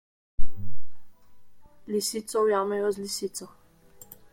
[1.91, 3.45] Lisico ujamejo z lisico.